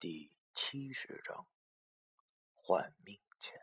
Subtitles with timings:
[0.00, 1.46] 第七十章，
[2.54, 3.60] 换命钱。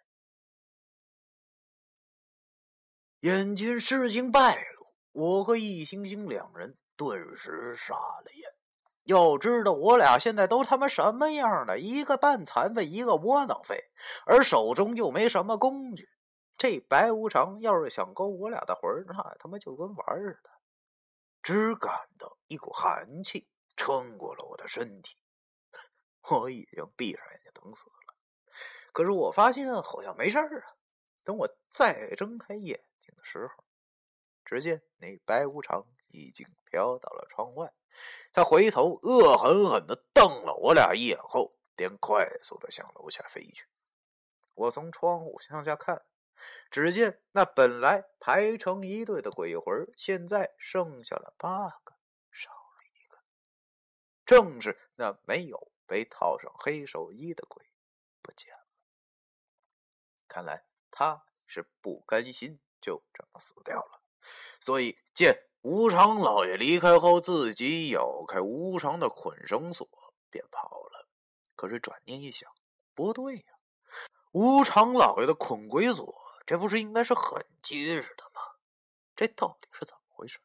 [3.21, 8.47] 眼见事情败露，我和易星星两人顿时傻了眼。
[9.05, 11.79] 要知道，我俩现在都他妈什么样了？
[11.79, 13.85] 一个半残废，一个窝囊废，
[14.27, 16.07] 而手中又没什么工具。
[16.55, 20.51] 这白无常要是想勾我俩的魂那他妈就跟玩似的。
[21.41, 25.17] 只感到一股寒气穿过了我的身体。
[26.29, 28.15] 我已经闭上眼睛等死了，
[28.91, 30.75] 可是我发现好像没事儿啊。
[31.23, 33.63] 等我再睁开眼睛的时候，
[34.45, 37.73] 只见那白无常已经飘到了窗外。
[38.31, 43.65] 他回头恶狠狠地瞪了我俩一眼后，便快速地向楼下飞去。
[44.53, 46.05] 我从窗户向下看，
[46.69, 51.95] 只见那本来排成一队的鬼魂，现在剩下了八个，
[52.31, 53.17] 少了一个，
[54.25, 55.71] 正是那没有。
[55.87, 57.65] 被套上黑手衣的鬼
[58.21, 58.67] 不见了，
[60.27, 64.01] 看来他是不甘心就这么死掉了，
[64.59, 69.87] 所以见无常老爷离开后，自己咬开无常的捆绳索
[70.29, 71.07] 便跑了。
[71.55, 72.51] 可是转念一想，
[72.93, 73.43] 不对呀，
[74.33, 76.13] 无常老爷的捆鬼锁，
[76.45, 78.41] 这不是应该是很结实的吗？
[79.15, 80.39] 这到底是怎么回事？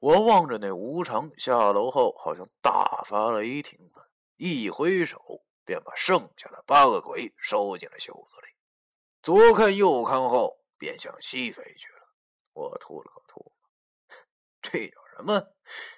[0.00, 3.90] 我望着那无常下楼后，好像大发雷霆。
[4.38, 8.54] 一挥手，便把剩下的八个鬼收进了袖子里，
[9.20, 12.08] 左看右看后，便向西飞去了。
[12.52, 13.52] 我吐了口吐沫，
[14.62, 15.54] 这叫什么？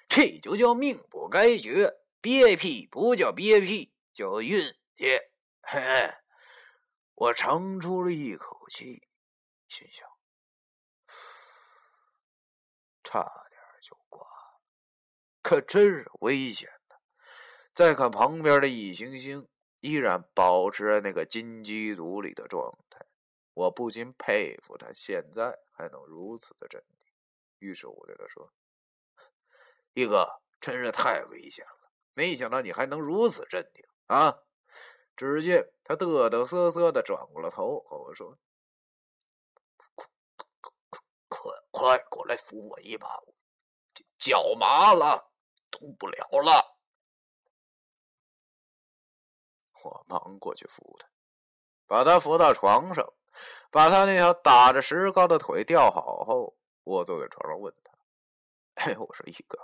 [0.09, 1.99] 这就叫命不该绝。
[2.19, 4.61] 憋屁不叫憋屁，叫运
[4.95, 5.19] 气。
[5.61, 6.13] 嘿，
[7.13, 9.07] 我长出了一口气，
[9.67, 10.07] 心想：
[13.03, 14.61] 差点就挂了，
[15.43, 16.80] 可真是危险。
[17.73, 19.47] 再看旁边的易星星，
[19.79, 23.05] 依然保持着那个金鸡独立的状态，
[23.53, 27.09] 我不禁佩服他现在还能如此的镇定。
[27.59, 28.51] 于是我对他说
[29.93, 34.37] ：“一哥，真是太危险了，没想到你还能如此镇定啊！”
[35.15, 38.37] 只见他嘚嘚瑟瑟的转过了头，和我说
[39.95, 40.07] ：“快
[41.29, 43.21] 快快过来扶我一把，
[44.17, 45.31] 脚麻了，
[45.69, 46.79] 动不了了。”
[49.83, 51.07] 我忙过去扶他，
[51.87, 53.13] 把他扶到床上，
[53.71, 57.93] 把他那条打着石膏的腿吊好后，我坐在床上问他
[58.75, 59.57] ：“哎，我说一哥，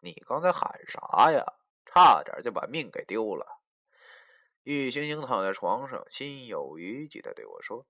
[0.00, 1.44] 你刚才喊啥呀？
[1.86, 3.60] 差点就把命给丢了。”
[4.62, 7.86] 玉星星躺在床上，心有余悸的对我说：“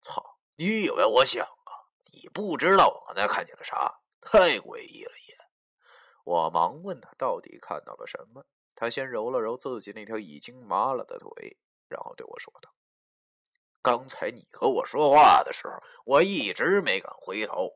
[0.00, 1.70] 操，你以为我想啊？
[2.12, 4.00] 你不知道我刚才看见了啥？
[4.20, 5.36] 太诡异了也！”
[6.24, 8.46] 我忙问他到底看到了什么。
[8.76, 11.56] 他先揉了揉自己那条已经麻了的腿，
[11.88, 12.70] 然后对我说道
[13.82, 15.74] ：“刚才你和我说话的时候，
[16.04, 17.70] 我一直没敢回头。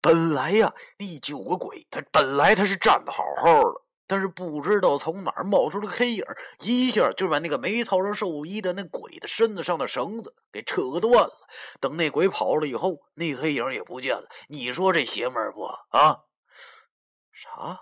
[0.00, 6.24] 本来呀，那九个鬼他本来他是站的好好的，但是不知道从哪儿冒出了个黑影，
[6.60, 11.48] 一下就把那个没套上寿衣的那鬼的身子上的绳子给扯断了。
[11.80, 14.28] 等那鬼跑了以后，那黑影也不见了。
[14.48, 16.24] 你说这邪门不啊？
[17.32, 17.80] 啥？”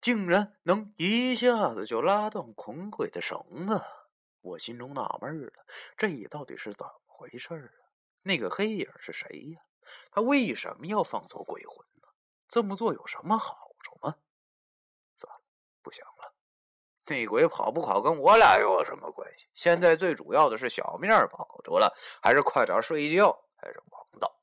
[0.00, 3.82] 竟然能一下子就拉断捆鬼的绳子，
[4.40, 5.52] 我心中纳闷了，
[5.96, 7.90] 这到底是怎么回事啊？
[8.22, 9.60] 那个黑影是谁呀？
[10.10, 12.08] 他为什么要放走鬼魂呢？
[12.46, 14.16] 这么做有什么好处吗？
[15.16, 15.40] 算了，
[15.82, 16.34] 不想了。
[17.06, 19.48] 那鬼跑不跑跟我俩又有什么关系？
[19.54, 24.40] 现在最主要的是小命保住了，还是快点睡觉才是王道。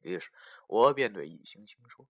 [0.00, 0.32] 于是
[0.66, 2.06] 我便对易星星说。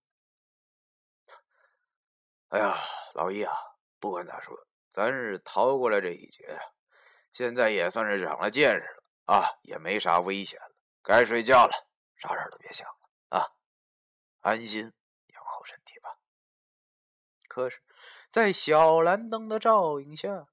[2.49, 2.77] 哎呀，
[3.13, 3.53] 老易啊，
[3.99, 4.57] 不管咋说，
[4.89, 6.59] 咱是逃过了这一劫呀，
[7.33, 10.71] 现在也算是长了见识了啊，也没啥危险了，
[11.03, 13.51] 该睡觉了，啥事儿都别想了啊，
[14.39, 14.93] 安心
[15.33, 16.17] 养好身体吧。
[17.49, 17.81] 可是，
[18.31, 20.47] 在小蓝灯的照应下，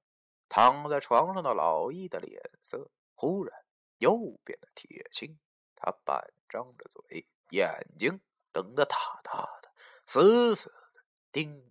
[0.48, 3.64] 躺在床上的老易的脸色忽然
[3.98, 5.38] 又变得铁青，
[5.76, 8.20] 他半张着嘴，眼睛
[8.50, 9.70] 瞪得大大的，
[10.08, 11.70] 死死的盯。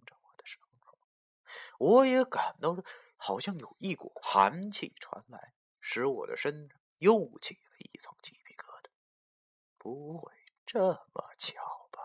[1.77, 2.83] 我也感到了，
[3.17, 8.89] 好像有一股寒气传来，使我的身上又起了一层鸡皮疙瘩。
[9.77, 10.31] 不会
[10.65, 11.53] 这么巧
[11.91, 12.00] 吧？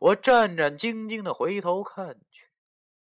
[0.00, 2.48] 我战战兢兢的回头看去，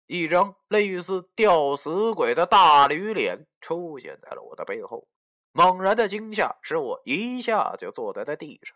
[0.05, 5.07] 一张类似吊死鬼的大驴脸出现在了我的背后。
[5.55, 8.75] 猛然的惊吓使我一下就坐在了地上。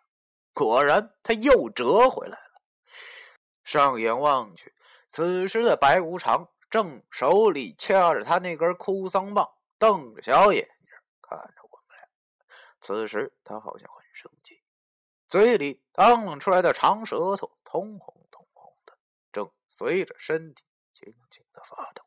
[0.54, 2.62] 果然，他又折回来了。
[3.64, 4.74] 上眼望去，
[5.10, 6.50] 此时的白无常。
[6.70, 10.90] 正手里掐着他那根哭丧棒，瞪着小眼睛
[11.22, 12.08] 看着我们俩。
[12.82, 14.62] 此时他好像很生气，
[15.28, 18.98] 嘴里当啷出来的长舌头通红通红的，
[19.32, 22.04] 正随着身体轻轻的发抖。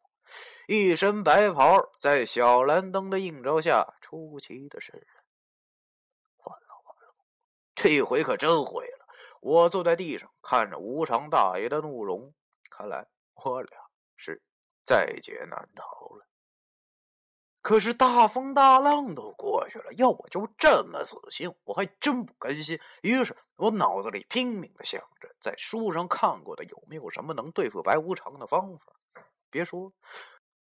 [0.68, 5.06] 一身白袍在小蓝灯的映照下出奇的渗人。
[6.44, 7.14] 完了完了，
[7.74, 9.06] 这回可真毁了！
[9.40, 12.32] 我坐在地上看着无常大爷的怒容，
[12.70, 13.80] 看来我俩
[14.16, 14.42] 是
[14.90, 15.84] 在劫难逃
[16.16, 16.26] 了。
[17.62, 22.81] 可是大风大浪都过去了，要我就这么死心，我还真不甘心。
[23.02, 28.92] 于是我脑子里拼命的想着，在书上看过的有没有什么能对付白无常的方法。
[29.48, 29.92] 别说。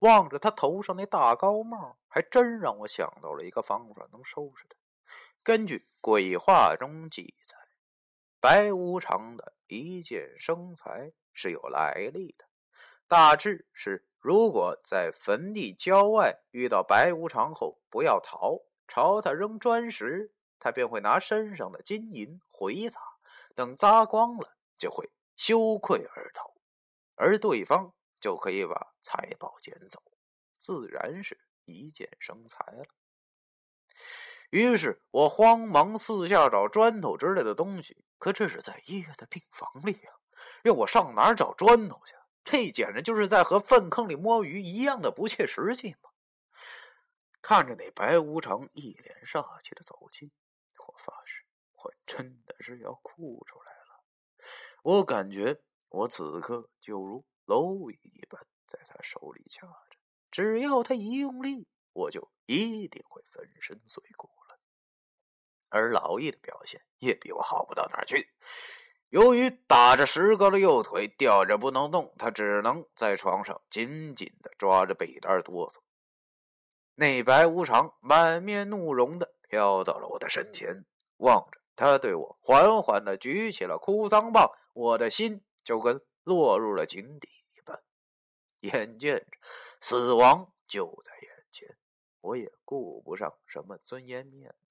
[0.01, 4.75] 望着他头上那大高帽，还真让我想到了一个方法，能收拾他。
[5.43, 7.55] 根据鬼话中记载，
[8.41, 12.47] 白无常的一件生财是有来历的，
[13.07, 23.01] 大致是：如果在坟地郊外遇到白无常后，不要逃，朝他扔砖石，他便会拿身上的金银回砸，
[23.55, 26.55] 等砸光了，就会羞愧而逃，
[27.17, 27.93] 而对方。
[28.21, 30.03] 就可以把财宝捡走，
[30.59, 32.85] 自然是一箭生财了。
[34.51, 40.13] 于是我慌忙四下找砖头之类的东西，可这是在医院的病房里呀，
[40.63, 42.15] 让我上哪儿找砖头去？
[42.45, 46.11] 这简直就是在和粪坑里摸鱼一样的不切实际嘛！
[47.43, 50.31] 看着那白无常一脸煞气的走近，
[50.87, 54.05] 我发誓，我真的是要哭出来了。
[54.83, 57.25] 我感觉我此刻就如……
[57.47, 59.99] 蝼蚁一般在他手里掐着，
[60.31, 64.61] 只要他一用力，我就一定会粉身碎骨了。
[65.69, 68.31] 而老易的表现也比我好不到哪儿去。
[69.11, 75.79] 由于打着石膏的右腿吊着不能动，他只能在床上紧紧的抓着被单哆嗦。
[76.95, 80.85] 那白无常满面怒容的飘到了我的身前，
[81.17, 87.83] 望着他对我缓缓的举起了哭丧棒，我的心就跟落入了井底一般。
[88.61, 89.27] 眼见着
[89.81, 91.77] 死亡就在眼前，
[92.21, 94.70] 我也顾不上什么尊严面子。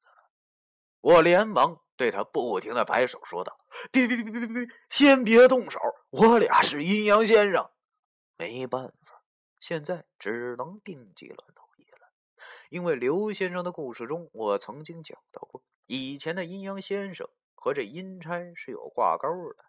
[1.01, 3.59] 我连忙对他不停的摆手说道
[3.91, 5.79] ：“别别别别别别，先别动手！
[6.09, 7.69] 我俩是阴阳先生。”
[8.37, 9.23] 没办法，
[9.59, 12.09] 现在只能病急乱投医了。
[12.69, 19.65] 因为刘先生的故事中，我曾经讲到过，以前的阴阳先生和这阴差是有挂钩的。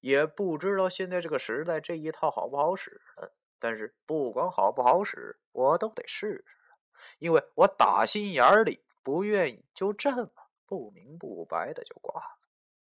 [0.00, 3.32] 也不知道现在这个时代这一套好不好使了？
[3.58, 6.44] 但是不管好不好使，我都得试试，
[7.18, 10.30] 因为我打心眼里不愿意就这么
[10.72, 12.38] 不明不白的就挂了。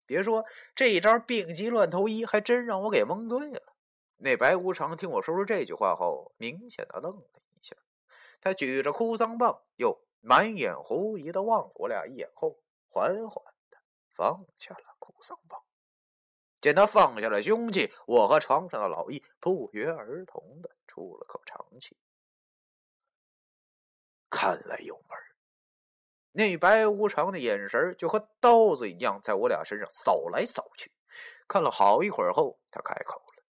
[0.06, 3.74] 别说这一招病急乱投医，还真让我给蒙对了。
[4.16, 7.76] 那白无常听我说出这句话后，明显的愣了一下，
[8.40, 12.58] 他举着哭丧棒，又满眼狐疑的望我俩一眼后，
[12.88, 13.76] 缓缓的
[14.14, 15.60] 放下了哭丧棒。
[16.62, 21.98] 见他放下了凶器，我和床上的老易不约而同的出了口长气。
[24.30, 25.13] 看来有门
[26.36, 30.90] 那白无常的眼神就和刀子一样，在我俩身上扫来扫去。
[31.46, 33.44] 看了好一会儿后，他开口了。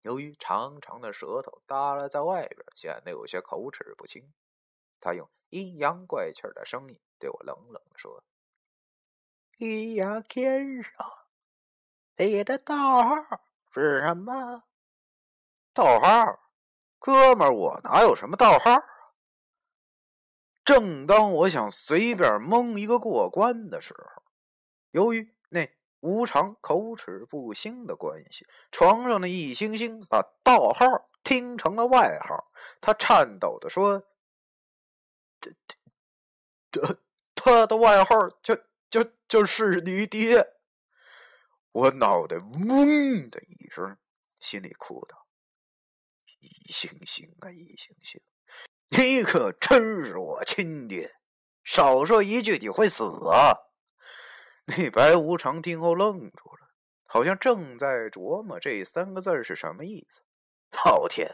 [0.00, 4.32] 由于长长的舌头耷拉在外边，显得有些口齿不清。
[5.00, 8.24] 他用阴阳怪气的声音对我冷冷的说
[9.58, 10.92] ：“阴阳天上。”
[12.16, 13.16] 你的道号
[13.74, 14.64] 是什么？
[15.74, 16.40] 道号，
[16.98, 18.70] 哥们，我哪有什么道号？
[20.64, 24.22] 正当我想随便蒙一个过关的时候，
[24.92, 25.68] 由于那
[26.00, 32.50] 无常口齿不清的关系，床上的易星星把道号听成了外号。
[32.80, 34.02] 他颤抖的说
[35.40, 35.76] ：“这、这、
[36.70, 37.02] 这，
[37.34, 38.56] 他的外号就
[38.88, 40.46] 就就是你爹。”
[41.72, 43.96] 我脑袋嗡的一声，
[44.40, 45.26] 心里哭道
[46.40, 48.20] ：“易星星啊，易星星，
[48.90, 51.12] 你可真是我亲爹！
[51.64, 53.56] 少说一句，你会死啊！”
[54.66, 56.68] 那白无常听后愣住了，
[57.06, 60.22] 好像正在琢磨这三个字是什么意思。
[60.84, 61.30] 老天，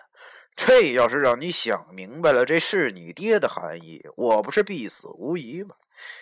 [0.57, 5.77] 这要是让你想明白了，这是你爹的含义，我不是必死无疑吗？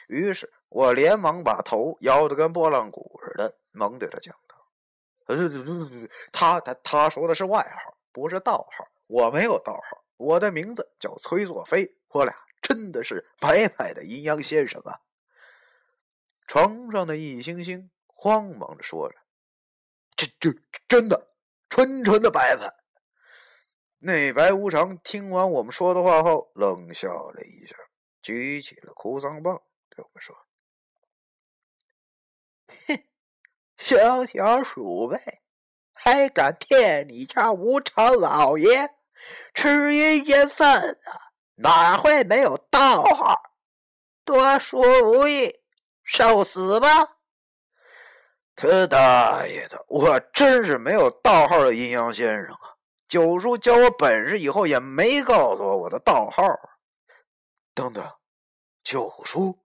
[0.08, 3.56] 于是我连忙把头摇得跟拨浪鼓似的。
[3.72, 4.56] 猛对他讲道
[5.28, 5.36] ：“呃
[6.32, 8.88] 他他他说的是外号，不是道号。
[9.06, 11.96] 我没有道号，我的名字叫崔作飞。
[12.08, 15.00] 我俩真的是白白的阴阳先生啊！”
[16.46, 19.16] 床上的易星星慌忙的说着
[20.16, 20.58] ：“这这
[20.88, 21.34] 真的，
[21.68, 22.72] 纯纯的白菜。”
[23.98, 27.74] 那白无常听完我们说的话后，冷笑了一下，
[28.22, 30.36] 举起了哭丧棒，对我们说
[32.86, 33.02] ：“哼，
[33.76, 35.18] 小小鼠辈，
[35.92, 38.95] 还敢骗你家无常老爷
[39.54, 41.20] 吃阴间饭啊？
[41.56, 43.40] 哪会没有道号？
[44.24, 45.54] 多说无益，
[46.04, 46.88] 受死吧！”
[48.56, 49.84] 他大爷的！
[49.88, 52.74] 我真是没有道号的阴阳先生啊！
[53.06, 56.42] 九叔教我本事以后，也没告诉我我的道号。
[57.74, 58.02] 等等，
[58.82, 59.62] 九叔，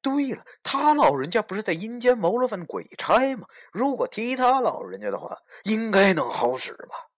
[0.00, 3.48] 对了，他老人家不是在阴间谋了份鬼差吗？
[3.72, 7.08] 如果提他老人家的话，应该能好使吧？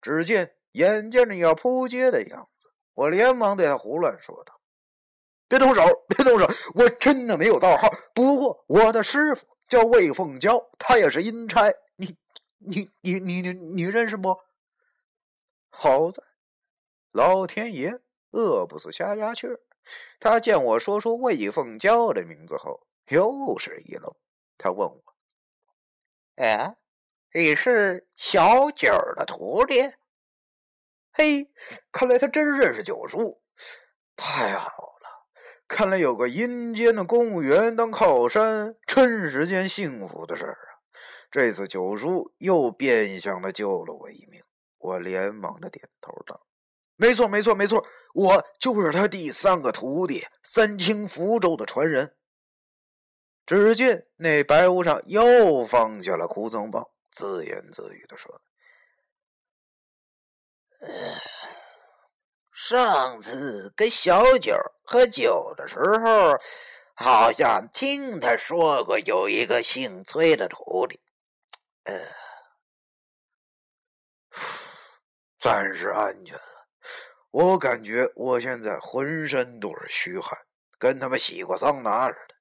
[0.00, 4.60] 只见眼见着要扑街的样子，我连忙对他胡乱说道
[5.48, 6.46] ：“别动手，别动手！
[6.76, 7.90] 我真的没有道号。
[8.14, 11.72] 不过我的师傅……”叫魏凤娇，他也是阴差。
[11.96, 12.18] 你、
[12.58, 14.38] 你、你、你、你、你认识不？
[15.70, 16.22] 好在
[17.12, 17.98] 老天爷
[18.32, 19.48] 饿不死瞎家雀。
[20.20, 24.14] 他见我说出魏凤娇的名字后，又是一愣。
[24.58, 25.02] 他问我
[26.36, 26.76] ：“哎，
[27.32, 29.90] 你是小九的徒弟？”
[31.16, 31.48] 嘿，
[31.92, 33.40] 看来他真认识九叔，
[34.16, 35.26] 太好了。
[35.68, 40.82] 看来有个阴间的公务员当靠山，真是件幸福的事儿啊！
[41.30, 44.42] 这次九叔又变相的救了我一命，
[44.78, 46.46] 我连忙的点头道
[46.96, 52.16] ：“没错，没错，没错，我就是他第三个徒弟，三清符咒的传人。”
[53.46, 58.42] 只见那白无常又放下了哭丧棒，自言自语的说
[62.52, 64.54] ：“上次跟小九。”
[64.86, 66.38] 喝酒的时候，
[66.94, 71.00] 好像听他说过有一个姓崔的徒弟，
[71.84, 71.98] 呃，
[75.40, 76.66] 暂时安全了。
[77.30, 80.38] 我感觉我现在浑身都是虚汗，
[80.78, 82.34] 跟他们洗过桑拿似的。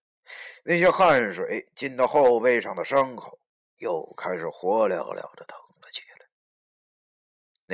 [0.65, 3.39] 那些汗水进到后背上的伤口，
[3.77, 5.57] 又开始火燎燎的疼。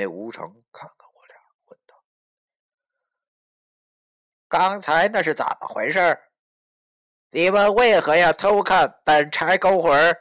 [0.00, 2.02] 那无常看看我俩，问道。
[4.48, 6.18] 刚才那是怎么回事？
[7.28, 10.16] 你们为何要偷看本差勾魂？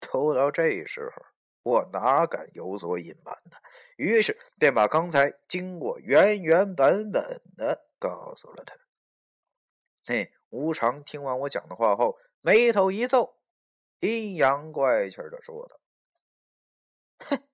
[0.00, 1.22] 偷到这时候，
[1.62, 3.58] 我哪敢有所隐瞒呢？
[3.98, 8.74] 于是便把刚才经过原原本本的告诉了他。
[10.06, 13.36] 嘿，无常听完我讲的话后，眉头一皱，
[14.00, 15.78] 阴阳怪气的说道
[17.28, 17.42] ：“哼，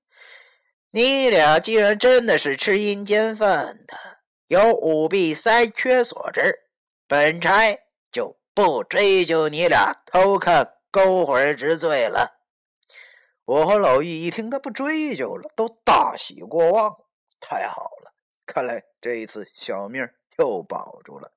[0.95, 3.99] 你俩既然真的是吃阴间饭的。”
[4.47, 6.69] 有五弊三缺所致，
[7.09, 7.77] 本差
[8.13, 12.41] 就不追究你俩偷看勾魂之罪了。
[13.45, 16.95] 我和老易一听他不追究了，都大喜过望。
[17.41, 18.15] 太好了，
[18.47, 20.09] 看来这一次小命
[20.39, 21.33] 又保住了。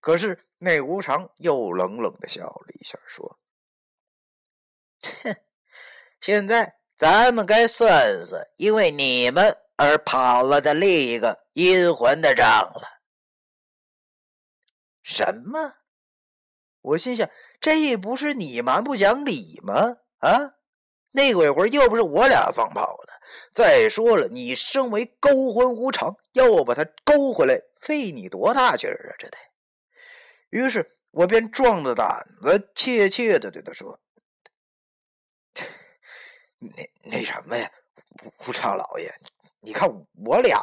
[0.00, 3.38] 可是那无常又冷冷的笑了一下，说
[5.24, 5.34] ：“哼，
[6.20, 12.80] 现在咱们该算算，因为你们。”而跑了的另一个阴魂的账了。
[15.02, 15.74] 什么？
[16.80, 17.28] 我心想，
[17.60, 19.98] 这不是你蛮不讲理吗？
[20.20, 20.54] 啊，
[21.10, 23.12] 那鬼魂又不是我俩放跑的。
[23.52, 29.16] 再说了，你身为勾魂无常，要把他勾回来，费你多大劲儿啊？
[29.18, 29.36] 这得。
[30.48, 34.00] 于是我便壮着胆子，怯怯的对他说
[36.58, 37.70] ：“那那什么呀，
[38.46, 39.14] 无常老爷。”
[39.60, 39.88] 你看
[40.24, 40.60] 我俩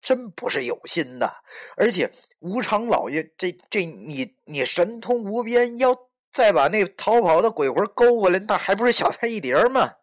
[0.00, 1.30] 真不是有心的，
[1.76, 5.94] 而且无常老爷这这你你神通无边，要
[6.32, 9.96] 再把那逃跑的鬼魂勾回来，那还不是小菜一碟吗？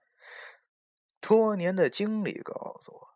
[1.20, 3.08] 多年的经历告诉我，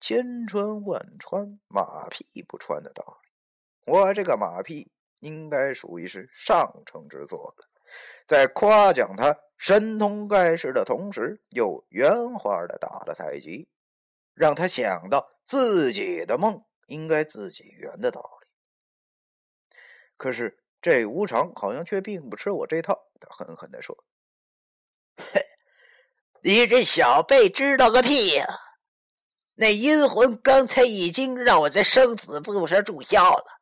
[0.00, 3.92] 千穿万穿，马屁不穿的道理。
[3.92, 7.68] 我这个马屁应该属于是上乘之作了，
[8.26, 13.68] 在夸奖他神通盖世的同时，又圆滑的打了太极。
[14.34, 19.76] 让他想到自己的梦应该自己圆的道理。
[20.16, 24.04] 可是这无常好像却并不吃我这套，他狠狠的说
[25.16, 25.46] ：“嘿，
[26.42, 28.44] 你这小辈知道个屁呀！
[29.54, 33.60] 那阴魂刚才已经让我在生死簿上注销了，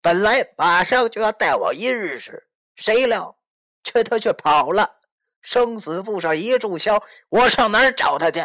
[0.00, 3.36] 本来马上就要带往阴世，谁料
[3.82, 5.02] 却他却跑了。
[5.44, 8.40] 生死簿上一注销，我上哪儿找他去？”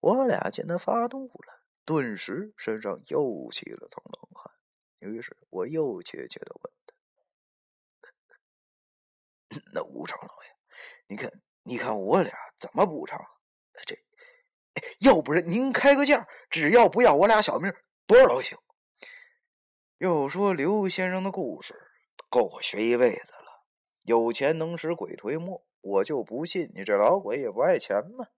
[0.00, 4.52] 我俩见他发怒了，顿时身上又起了层冷汗。
[4.98, 6.72] 于是我又怯怯的问
[9.50, 10.48] 他：“那吴长老爷，
[11.06, 11.30] 你看，
[11.62, 13.20] 你看我俩怎么补偿？
[13.84, 13.96] 这
[15.00, 17.72] 要不然您开个价，只要不要我俩小命，
[18.06, 18.56] 多少都行。
[19.98, 21.74] 要说刘先生的故事，
[22.28, 23.32] 够我学一辈子。
[24.06, 28.28] 有钱能使鬼推磨，我就不信你这老鬼也不爱钱吗？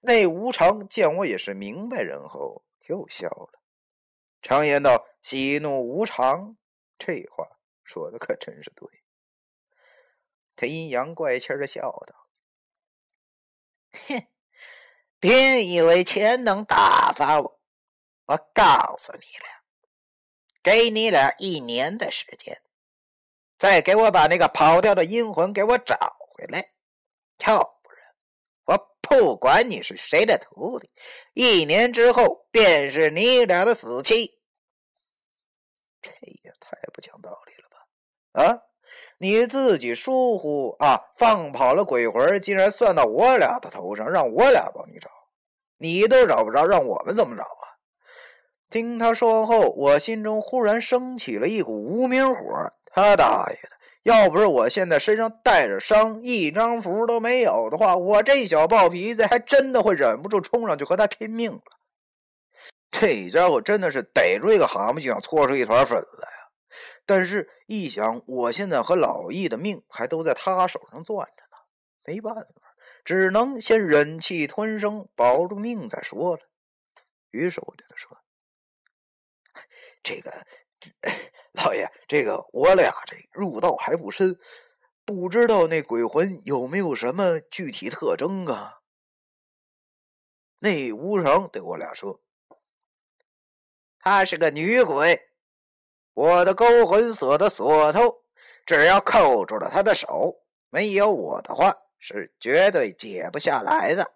[0.00, 3.60] 那无常见我也是明白人后，又笑了。
[4.42, 6.56] 常言道：“喜怒无常。”
[6.98, 7.46] 这话
[7.84, 8.88] 说的可真是对。
[10.56, 12.28] 他阴阳怪气的笑道
[13.92, 14.26] ：“哼，
[15.20, 17.60] 别以为钱能打发我，
[18.26, 19.58] 我告诉你俩。”
[20.60, 22.60] 给你俩一年的时间，
[23.58, 25.96] 再给我把那个跑掉的阴魂给我找
[26.30, 26.64] 回来，
[27.44, 27.98] 要不然
[28.66, 30.88] 我不管你是谁的徒弟，
[31.34, 34.38] 一年之后便是你俩的死期。
[36.00, 36.10] 这
[36.44, 38.44] 也太不讲道理了吧！
[38.44, 38.62] 啊，
[39.18, 45.10] 你自己疏忽啊，放跑了鬼魂，竟然算到我俩的头上，让我俩帮你找，
[45.78, 47.66] 你都找不着，让我们怎么找啊？
[48.70, 52.72] 听他说完后，我心中忽然升起了一股无名火。
[53.02, 53.70] 他大爷的！
[54.02, 61.60] 要不是我现在身上带着伤，一张符都没有的话，我这小暴脾气还真的会忍不住冲上去和他拼命了。
[62.90, 66.48] 这家伙真的是逮住一个蛤蟆就想搓出一团粉来啊！
[67.04, 71.58] 但是，一想我现在和老易的命还都在他手上攥着呢，
[72.06, 72.44] 没办法，
[73.04, 76.42] 只能先忍气吞声，保住命再说了。
[77.30, 78.16] 于是我对他说。
[80.02, 80.46] 这个
[81.52, 84.38] 老爷，这个我俩这入道还不深，
[85.04, 88.74] 不知道那鬼魂有没有什么具体特征啊？
[90.60, 92.20] 那无常对我俩说
[93.98, 95.20] ：“她是个女鬼，
[96.14, 98.22] 我的勾魂锁的锁头，
[98.66, 100.36] 只要扣住了她的手，
[100.70, 104.12] 没有我的话是绝对解不下来的。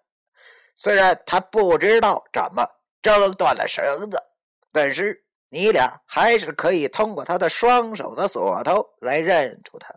[0.77, 2.65] 虽然她不知道怎么
[3.01, 4.23] 挣断了绳子，
[4.71, 5.22] 但是……”
[5.53, 9.95] 你俩还是可以通过他的双手的锁头来认出他。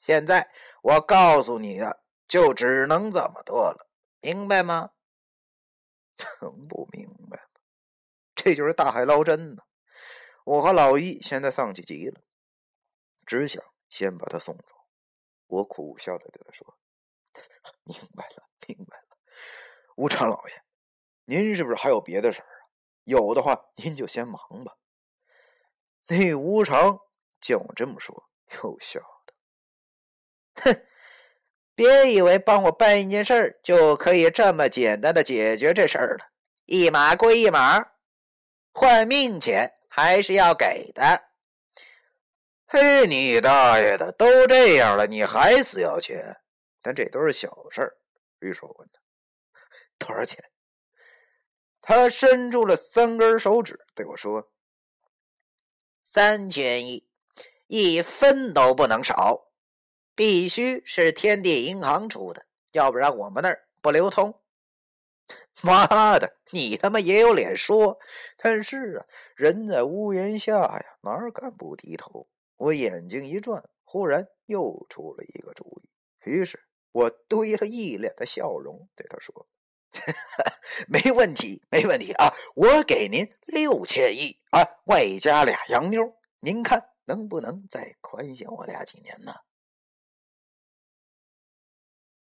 [0.00, 0.50] 现在
[0.82, 3.88] 我告诉你的，就只能这么多了，
[4.20, 4.90] 明白吗？
[6.42, 7.60] 能不明白吗？
[8.34, 9.62] 这就是大海捞针呢。
[10.42, 12.20] 我和老易现在丧气极了，
[13.24, 14.74] 只想先把他送走。
[15.46, 16.76] 我苦笑着对他说
[17.86, 19.16] ：“明白了，明白了。
[19.94, 20.64] 吴常老爷，
[21.26, 22.48] 您是不是还有别的事儿？”
[23.04, 24.76] 有的话，您就先忙吧。
[26.08, 26.98] 那无常
[27.40, 29.34] 见我这么说，又笑了。
[30.54, 30.86] 哼，
[31.74, 36.26] 别以为帮我办一件事儿就可以这么简单的解决这事儿了。
[36.66, 37.92] 一码归一码，
[38.72, 41.02] 换命钱还是要给的。
[42.66, 46.36] 嘿，你大爷的，都这样了，你还死要钱？
[46.80, 47.96] 但这都是小事儿。
[48.40, 49.00] 于是我问他
[49.98, 50.42] 多少钱。
[51.82, 54.52] 他伸出了三根手指，对我说
[56.06, 57.08] ：“三千亿，
[57.66, 59.48] 一分都不能少，
[60.14, 64.40] 必须是天地银行出的，要不然我们那儿不流通。
[65.62, 67.98] ”妈的，你他妈也有脸说？
[68.38, 72.28] 但是啊，人在屋檐下呀，哪敢不低头？
[72.56, 75.88] 我眼睛一转，忽然又出了一个主意，
[76.30, 79.48] 于是我堆了一脸的笑容，对他说。
[80.88, 82.32] 没问题，没问题啊！
[82.54, 89.34] 我给您六千亿啊，外加俩洋妞，您看能不能再宽限我俩几年呢？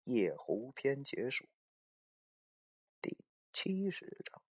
[0.04, 1.48] 夜壶篇结束，
[3.00, 3.18] 第
[3.52, 4.45] 七十章。